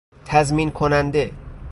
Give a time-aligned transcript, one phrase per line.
[0.25, 1.31] تضمین کننده